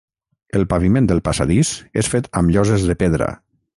[0.59, 3.29] El paviment del passadís és fet amb lloses de pedra.